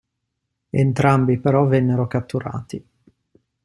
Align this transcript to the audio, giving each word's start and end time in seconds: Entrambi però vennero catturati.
Entrambi 0.71 1.37
però 1.37 1.67
vennero 1.67 2.07
catturati. 2.07 2.83